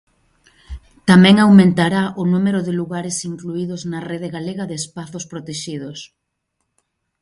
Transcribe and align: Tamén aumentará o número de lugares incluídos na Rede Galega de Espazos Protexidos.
Tamén 1.09 1.35
aumentará 1.39 2.03
o 2.21 2.23
número 2.33 2.59
de 2.67 2.73
lugares 2.79 3.17
incluídos 3.31 3.81
na 3.91 3.99
Rede 4.09 4.29
Galega 4.35 4.65
de 4.67 4.75
Espazos 4.81 5.23
Protexidos. 5.31 5.99